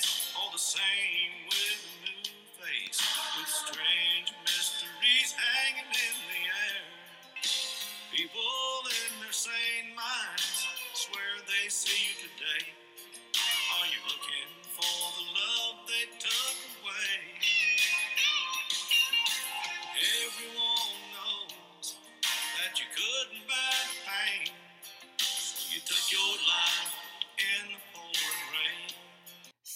[0.00, 3.00] place, all the same with a new face,
[3.36, 6.42] with strange mysteries hanging in the
[6.72, 6.86] air.
[8.12, 8.40] People
[8.88, 12.66] in their sane minds swear they see you today.
[13.36, 17.16] Are you looking for the love they took away?
[20.24, 21.96] Everyone knows
[22.56, 24.54] that you couldn't bear the pain,
[25.18, 26.99] so you took your life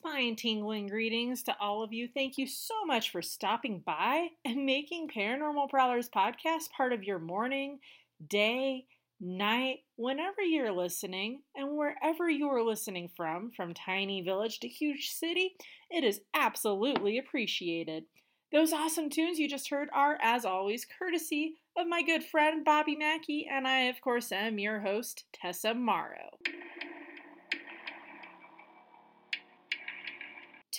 [0.00, 2.08] Spine tingling greetings to all of you.
[2.08, 7.18] Thank you so much for stopping by and making Paranormal Prowlers podcast part of your
[7.18, 7.80] morning,
[8.26, 8.86] day,
[9.20, 15.10] night, whenever you're listening, and wherever you are listening from, from tiny village to huge
[15.10, 15.54] city,
[15.90, 18.04] it is absolutely appreciated.
[18.52, 22.96] Those awesome tunes you just heard are, as always, courtesy of my good friend Bobby
[22.96, 26.30] Mackey, and I, of course, am your host, Tessa Morrow.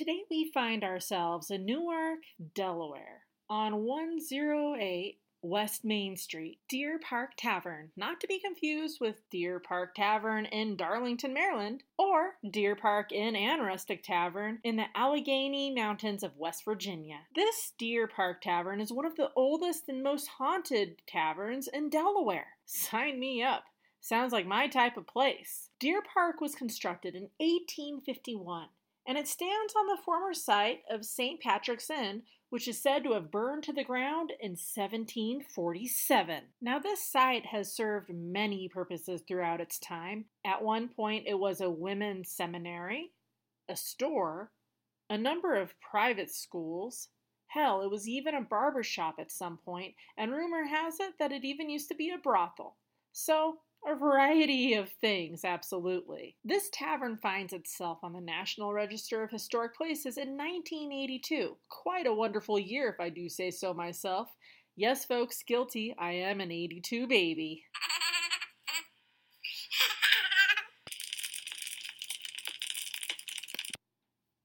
[0.01, 2.21] Today we find ourselves in Newark,
[2.55, 9.59] Delaware, on 108 West Main Street, Deer Park Tavern, not to be confused with Deer
[9.59, 15.71] Park Tavern in Darlington, Maryland, or Deer Park Inn and Rustic Tavern in the Allegheny
[15.71, 17.19] Mountains of West Virginia.
[17.35, 22.57] This Deer Park Tavern is one of the oldest and most haunted taverns in Delaware.
[22.65, 23.65] Sign me up.
[23.99, 25.69] Sounds like my type of place.
[25.79, 28.69] Deer Park was constructed in 1851
[29.07, 31.41] and it stands on the former site of St.
[31.41, 36.43] Patrick's Inn, which is said to have burned to the ground in 1747.
[36.61, 40.25] Now, this site has served many purposes throughout its time.
[40.45, 43.11] At one point, it was a women's seminary,
[43.69, 44.51] a store,
[45.09, 47.07] a number of private schools.
[47.47, 51.31] Hell, it was even a barber shop at some point, and rumor has it that
[51.31, 52.77] it even used to be a brothel.
[53.13, 56.35] So, a variety of things, absolutely.
[56.45, 61.57] This tavern finds itself on the National Register of Historic Places in 1982.
[61.69, 64.29] Quite a wonderful year, if I do say so myself.
[64.75, 65.95] Yes, folks, guilty.
[65.97, 67.63] I am an 82 baby.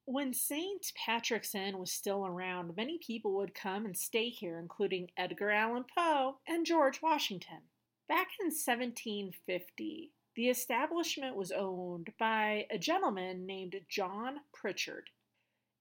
[0.08, 0.92] When St.
[1.04, 5.84] Patrick's Inn was still around, many people would come and stay here, including Edgar Allan
[5.94, 7.62] Poe and George Washington.
[8.08, 15.10] Back in 1750, the establishment was owned by a gentleman named John Pritchard.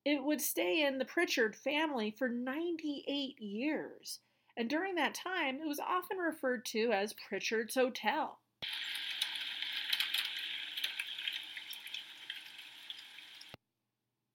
[0.03, 4.21] It would stay in the Pritchard family for 98 years,
[4.57, 8.39] and during that time, it was often referred to as Pritchard's Hotel.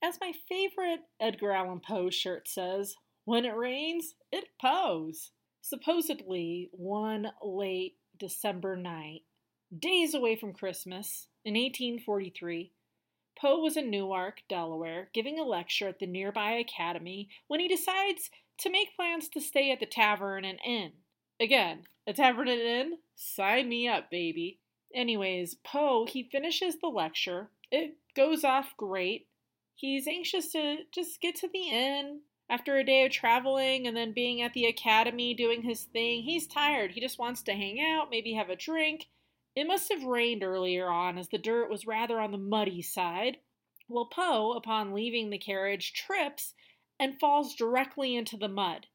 [0.02, 5.32] As my favorite Edgar Allan Poe shirt says, when it rains, it poes.
[5.60, 9.22] Supposedly, one late December night,
[9.76, 12.72] days away from Christmas, in 1843,
[13.38, 18.30] Poe was in Newark, Delaware, giving a lecture at the nearby academy when he decides
[18.58, 20.92] to make plans to stay at the tavern and inn.
[21.40, 22.98] Again, a tavern and inn?
[23.14, 24.58] Sign me up, baby.
[24.94, 27.48] Anyways, Poe, he finishes the lecture.
[27.70, 29.28] It goes off great.
[29.74, 34.12] He's anxious to just get to the inn, after a day of traveling and then
[34.12, 36.90] being at the academy doing his thing, he's tired.
[36.90, 39.06] He just wants to hang out, maybe have a drink.
[39.54, 43.36] It must have rained earlier on, as the dirt was rather on the muddy side.
[43.88, 46.54] Well, Poe, upon leaving the carriage, trips
[46.98, 48.86] and falls directly into the mud.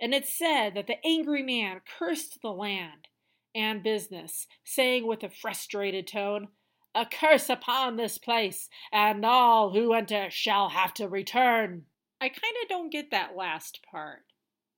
[0.00, 3.08] And it's said that the angry man cursed the land
[3.54, 6.48] and business, saying with a frustrated tone,
[6.92, 11.84] A curse upon this place, and all who enter shall have to return.
[12.20, 14.24] I kind of don't get that last part.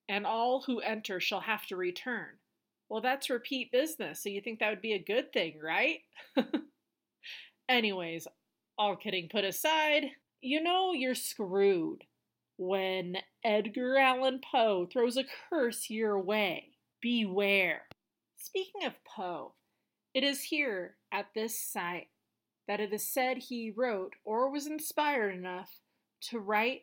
[0.09, 2.39] And all who enter shall have to return.
[2.89, 5.99] Well, that's repeat business, so you think that would be a good thing, right?
[7.69, 8.27] Anyways,
[8.79, 10.07] all kidding put aside,
[10.41, 12.05] you know you're screwed
[12.57, 16.71] when Edgar Allan Poe throws a curse your way.
[17.03, 17.83] Beware.
[18.37, 19.55] Speaking of Poe,
[20.15, 22.09] it is here at this site
[22.67, 25.81] that it is said he wrote or was inspired enough
[26.23, 26.83] to write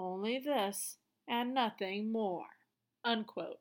[0.00, 0.96] Only this
[1.28, 2.46] and nothing more.
[3.04, 3.58] Unquote.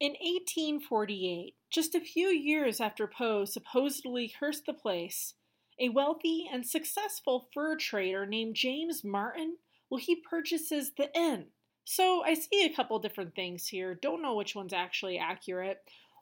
[0.00, 5.34] In 1848, Just a few years after Poe supposedly cursed the place,
[5.78, 11.46] a wealthy and successful fur trader named James Martin, well, he purchases the inn.
[11.84, 13.94] So I see a couple different things here.
[13.94, 15.78] Don't know which one's actually accurate.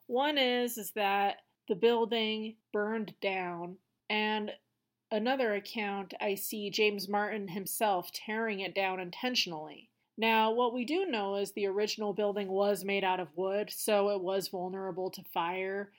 [0.06, 1.36] One is is that
[1.68, 3.78] the building burned down,
[4.08, 4.52] and
[5.10, 9.90] another account I see James Martin himself tearing it down intentionally.
[10.18, 14.10] Now, what we do know is the original building was made out of wood, so
[14.10, 15.92] it was vulnerable to fire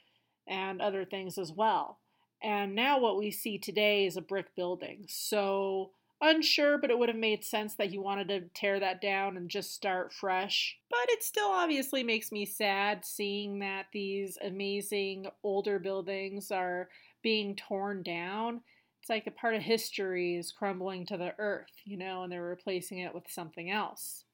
[0.48, 2.00] and other things as well.
[2.42, 5.06] And now what we see today is a brick building.
[5.08, 9.38] So unsure, but it would have made sense that he wanted to tear that down
[9.38, 10.78] and just start fresh.
[10.90, 16.90] But it still obviously makes me sad seeing that these amazing older buildings are
[17.22, 18.62] being torn down.
[19.02, 22.44] It's like a part of history is crumbling to the earth, you know, and they're
[22.44, 24.26] replacing it with something else.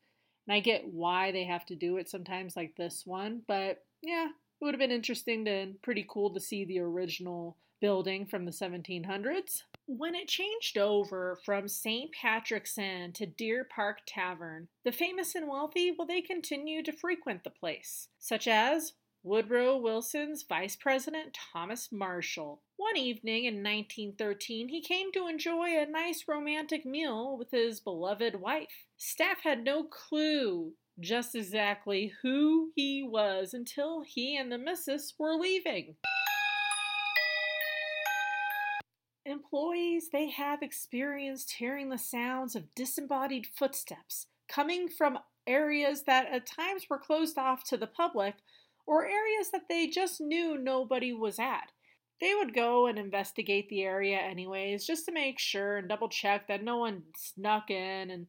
[0.48, 4.28] And I get why they have to do it sometimes, like this one, but yeah,
[4.28, 8.52] it would have been interesting and pretty cool to see the original building from the
[8.52, 9.64] 1700s.
[9.88, 12.10] When it changed over from St.
[12.14, 17.44] Patrick's Inn to Deer Park Tavern, the famous and wealthy, well, they continued to frequent
[17.44, 18.94] the place, such as
[19.26, 22.62] Woodrow Wilson's Vice President Thomas Marshall.
[22.76, 28.36] One evening in 1913, he came to enjoy a nice romantic meal with his beloved
[28.42, 28.86] wife.
[28.98, 35.36] Staff had no clue just exactly who he was until he and the missus were
[35.36, 35.96] leaving.
[39.26, 45.18] Employees, they have experienced hearing the sounds of disembodied footsteps coming from
[45.48, 48.36] areas that at times were closed off to the public
[48.86, 51.72] or areas that they just knew nobody was at.
[52.22, 56.48] They would go and investigate the area anyways, just to make sure and double check
[56.48, 58.28] that no one snuck in, and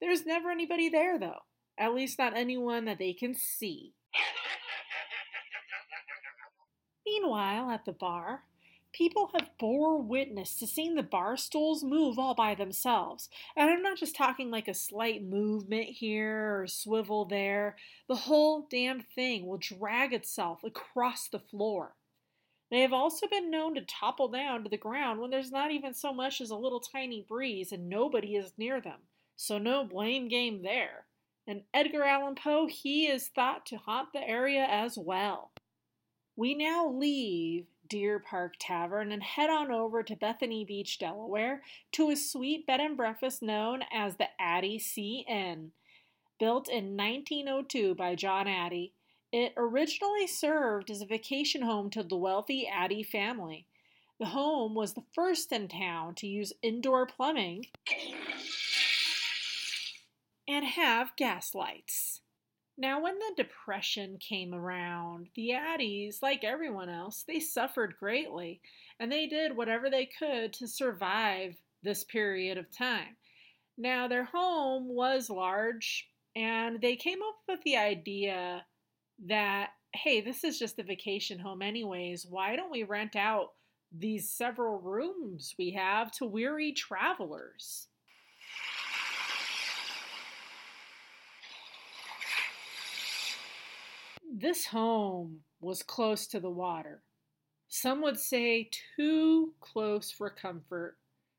[0.00, 1.40] there's never anybody there though.
[1.78, 3.92] At least not anyone that they can see.
[7.06, 8.42] Meanwhile, at the bar,
[8.96, 13.28] people have bore witness to seeing the bar stools move all by themselves.
[13.54, 17.76] And I'm not just talking like a slight movement here or swivel there.
[18.08, 21.94] The whole damn thing will drag itself across the floor.
[22.70, 25.92] They have also been known to topple down to the ground when there's not even
[25.92, 29.00] so much as a little tiny breeze and nobody is near them.
[29.36, 31.04] So no blame game there.
[31.46, 35.52] And Edgar Allan Poe, he is thought to haunt the area as well.
[36.34, 41.62] We now leave Deer Park Tavern and head on over to Bethany Beach, Delaware,
[41.92, 45.72] to a sweet bed and breakfast known as the Addy Sea Inn.
[46.38, 48.92] Built in 1902 by John Addy,
[49.32, 53.66] it originally served as a vacation home to the wealthy Addy family.
[54.18, 57.66] The home was the first in town to use indoor plumbing
[60.48, 62.20] and have gas lights.
[62.78, 68.60] Now, when the Depression came around, the Addies, like everyone else, they suffered greatly,
[69.00, 73.16] and they did whatever they could to survive this period of time.
[73.78, 78.66] Now, their home was large, and they came up with the idea
[79.24, 82.26] that, hey, this is just a vacation home, anyways.
[82.28, 83.52] Why don't we rent out
[83.90, 87.88] these several rooms we have to weary travelers?
[94.38, 97.02] This home was close to the water.
[97.68, 100.98] Some would say too close for comfort,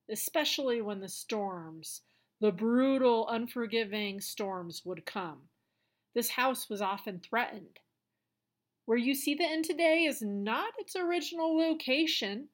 [0.10, 2.01] especially when the storms,
[2.42, 5.44] the brutal, unforgiving storms, would come.
[6.16, 7.77] This house was often threatened.
[8.86, 12.50] Where you see the inn today is not its original location.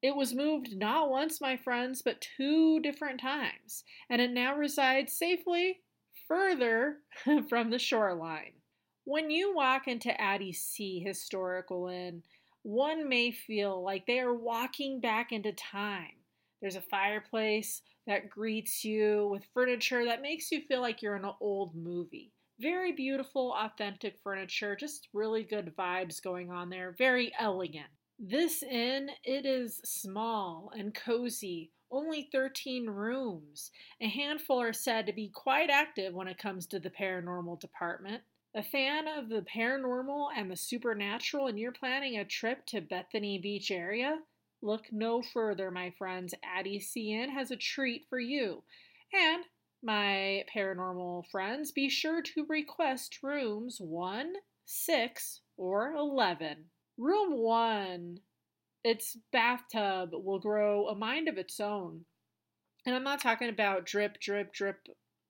[0.00, 5.12] It was moved not once, my friends, but two different times, and it now resides
[5.12, 5.80] safely
[6.28, 6.98] further
[7.48, 8.61] from the shoreline.
[9.04, 12.22] When you walk into Addy Sea Historical Inn,
[12.62, 16.14] one may feel like they are walking back into time.
[16.60, 21.24] There's a fireplace that greets you with furniture that makes you feel like you're in
[21.24, 22.30] an old movie.
[22.60, 27.88] Very beautiful, authentic furniture, just really good vibes going on there, very elegant.
[28.20, 33.72] This inn, it is small and cozy, only 13 rooms.
[34.00, 38.22] A handful are said to be quite active when it comes to the paranormal department.
[38.54, 43.38] A fan of the paranormal and the supernatural and you're planning a trip to Bethany
[43.38, 44.18] Beach area?
[44.60, 46.34] Look no further, my friends.
[46.44, 48.62] Addy Sea Inn has a treat for you.
[49.14, 49.44] And,
[49.82, 54.34] my paranormal friends, be sure to request rooms 1,
[54.66, 56.66] 6, or 11.
[56.98, 58.20] Room 1,
[58.84, 62.04] its bathtub will grow a mind of its own.
[62.84, 64.88] And I'm not talking about drip, drip, drip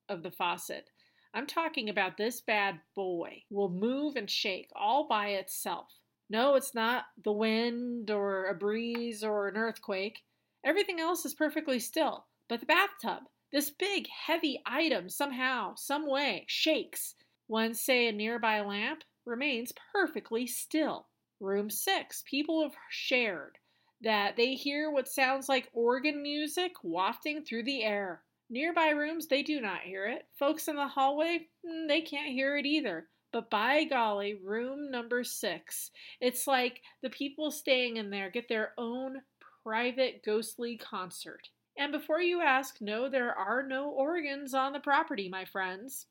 [0.09, 0.91] of the faucet.
[1.34, 5.88] I'm talking about this bad boy will move and shake all by itself.
[6.28, 10.20] No, it's not the wind or a breeze or an earthquake.
[10.64, 12.26] Everything else is perfectly still.
[12.48, 17.14] But the bathtub, this big, heavy item, somehow, some way, shakes
[17.46, 21.08] when, say, a nearby lamp remains perfectly still.
[21.40, 23.58] Room 6, people have shared
[24.02, 28.22] that they hear what sounds like organ music wafting through the air.
[28.52, 30.26] Nearby rooms, they do not hear it.
[30.38, 33.09] Folks in the hallway, mm, they can't hear it either.
[33.32, 35.90] But by golly, room number six,
[36.21, 39.23] it's like the people staying in there get their own
[39.64, 41.49] private ghostly concert.
[41.78, 46.04] And before you ask, no, there are no organs on the property, my friends.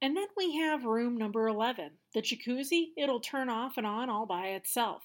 [0.00, 1.90] And then we have room number 11.
[2.14, 5.02] The jacuzzi, it'll turn off and on all by itself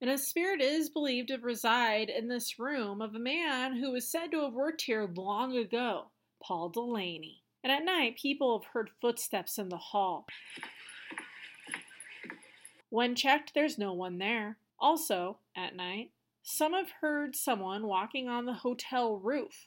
[0.00, 4.10] and a spirit is believed to reside in this room of a man who is
[4.10, 6.06] said to have worked here long ago,
[6.42, 7.42] Paul Delaney.
[7.62, 10.26] And at night, people have heard footsteps in the hall.
[12.88, 14.56] When checked, there's no one there.
[14.78, 16.10] Also, at night,
[16.42, 19.66] some have heard someone walking on the hotel roof.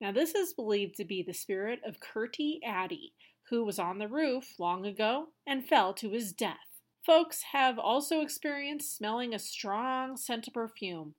[0.00, 3.14] Now, this is believed to be the spirit of Curty Addy,
[3.48, 6.71] who was on the roof long ago and fell to his death.
[7.04, 11.14] Folks have also experienced smelling a strong scent of perfume.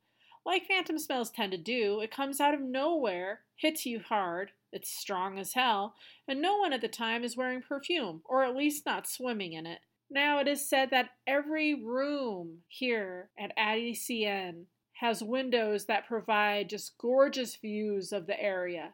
[0.45, 4.89] Like phantom smells tend to do, it comes out of nowhere, hits you hard, it's
[4.89, 5.95] strong as hell,
[6.27, 9.65] and no one at the time is wearing perfume, or at least not swimming in
[9.65, 9.79] it.
[10.09, 16.07] Now it is said that every room here at Addy Sea Inn has windows that
[16.07, 18.93] provide just gorgeous views of the area.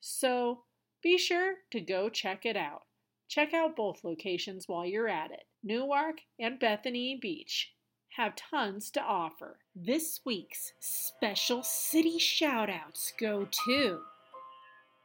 [0.00, 0.62] So
[1.02, 2.82] be sure to go check it out.
[3.30, 5.44] Check out both locations while you're at it.
[5.62, 7.72] Newark and Bethany Beach
[8.16, 9.56] have tons to offer.
[9.72, 14.00] This week's special city shoutouts go to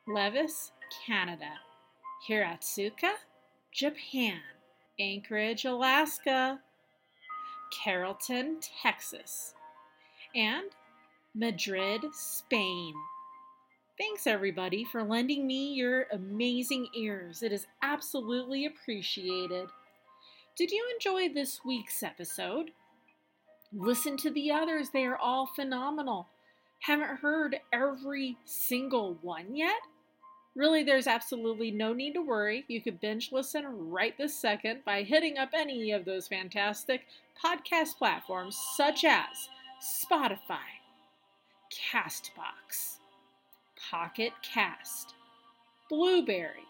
[0.07, 0.71] Levis,
[1.05, 1.51] Canada,
[2.27, 3.11] Hiratsuka,
[3.71, 4.41] Japan,
[4.99, 6.59] Anchorage, Alaska,
[7.83, 9.53] Carrollton, Texas,
[10.33, 10.71] and
[11.35, 12.95] Madrid, Spain.
[13.97, 17.41] Thanks, everybody, for lending me your amazing ears.
[17.41, 19.69] It is absolutely appreciated.
[20.57, 22.71] Did you enjoy this week's episode?
[23.71, 26.27] Listen to the others, they are all phenomenal.
[26.79, 29.79] Haven't heard every single one yet?
[30.55, 32.65] Really, there's absolutely no need to worry.
[32.67, 37.05] You could binge listen right this second by hitting up any of those fantastic
[37.41, 39.49] podcast platforms such as
[39.81, 40.67] Spotify,
[41.73, 42.99] Castbox,
[43.89, 45.13] Pocket Cast,
[45.89, 46.65] Blubrry.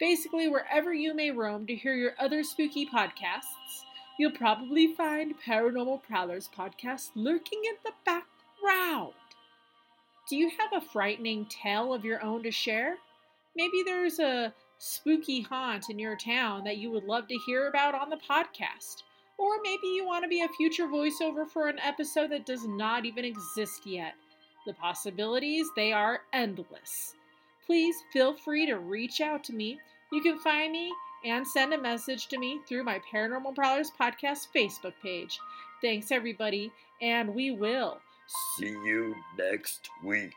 [0.00, 3.84] Basically, wherever you may roam to hear your other spooky podcasts,
[4.18, 9.14] you'll probably find Paranormal Prowlers podcast lurking in the background.
[10.28, 12.96] Do you have a frightening tale of your own to share?
[13.54, 17.94] Maybe there's a spooky haunt in your town that you would love to hear about
[17.94, 19.02] on the podcast.
[19.38, 23.04] Or maybe you want to be a future voiceover for an episode that does not
[23.04, 24.14] even exist yet.
[24.66, 27.14] The possibilities, they are endless
[27.66, 29.78] please feel free to reach out to me.
[30.12, 30.92] You can find me
[31.24, 35.38] and send a message to me through my Paranormal Prowlers Podcast Facebook page.
[35.82, 36.70] Thanks, everybody,
[37.02, 38.00] and we will
[38.58, 40.32] see you next week.